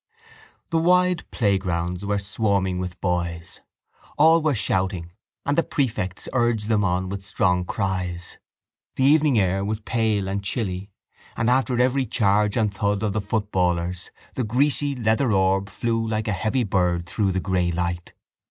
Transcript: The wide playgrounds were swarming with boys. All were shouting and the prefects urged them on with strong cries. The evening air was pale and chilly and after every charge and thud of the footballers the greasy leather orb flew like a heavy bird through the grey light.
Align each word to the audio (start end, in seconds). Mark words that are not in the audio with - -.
The 0.71 0.79
wide 0.79 1.29
playgrounds 1.29 2.03
were 2.03 2.17
swarming 2.17 2.79
with 2.79 2.99
boys. 3.01 3.59
All 4.17 4.41
were 4.41 4.55
shouting 4.55 5.11
and 5.45 5.55
the 5.55 5.61
prefects 5.61 6.27
urged 6.33 6.69
them 6.69 6.83
on 6.83 7.07
with 7.07 7.23
strong 7.23 7.65
cries. 7.65 8.39
The 8.95 9.03
evening 9.03 9.37
air 9.37 9.63
was 9.63 9.79
pale 9.81 10.27
and 10.27 10.43
chilly 10.43 10.89
and 11.37 11.51
after 11.51 11.79
every 11.79 12.07
charge 12.07 12.57
and 12.57 12.73
thud 12.73 13.03
of 13.03 13.13
the 13.13 13.21
footballers 13.21 14.09
the 14.33 14.43
greasy 14.43 14.95
leather 14.95 15.31
orb 15.31 15.69
flew 15.69 16.07
like 16.07 16.27
a 16.27 16.31
heavy 16.33 16.63
bird 16.63 17.05
through 17.05 17.31
the 17.33 17.39
grey 17.39 17.71
light. 17.71 18.13